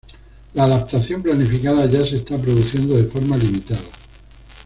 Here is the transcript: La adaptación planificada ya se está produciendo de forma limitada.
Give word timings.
La 0.55 0.63
adaptación 0.63 1.21
planificada 1.21 1.85
ya 1.85 1.99
se 2.03 2.15
está 2.15 2.35
produciendo 2.35 2.95
de 2.95 3.03
forma 3.03 3.37
limitada. 3.37 3.83